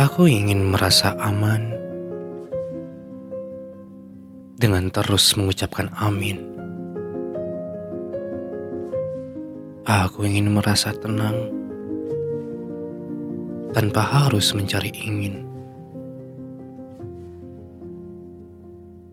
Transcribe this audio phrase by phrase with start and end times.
[0.00, 1.76] Aku ingin merasa aman
[4.56, 6.40] dengan terus mengucapkan amin.
[9.84, 11.52] Aku ingin merasa tenang
[13.76, 15.44] tanpa harus mencari ingin.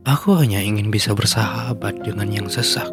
[0.08, 2.88] Aku hanya ingin bisa bersahabat dengan yang sesak.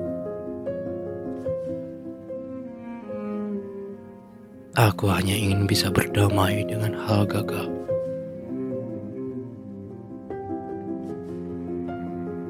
[4.75, 7.71] Aku hanya ingin bisa berdamai dengan hal gagal.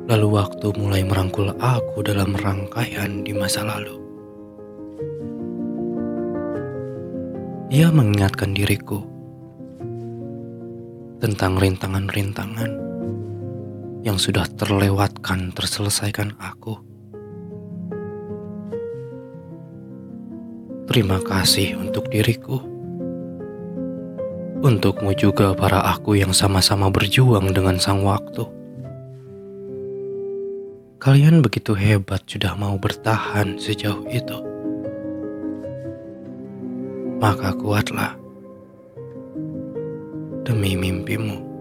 [0.09, 4.01] Lalu waktu mulai merangkul aku dalam rangkaian di masa lalu.
[7.69, 9.05] Ia mengingatkan diriku
[11.21, 12.73] tentang rintangan-rintangan
[14.01, 16.94] yang sudah terlewatkan terselesaikan aku.
[20.95, 22.63] Terima kasih untuk diriku.
[24.63, 28.47] Untukmu juga para aku yang sama-sama berjuang dengan sang waktu.
[31.03, 34.39] Kalian begitu hebat sudah mau bertahan sejauh itu.
[37.19, 38.15] Maka kuatlah
[40.47, 41.54] demi mimpimu.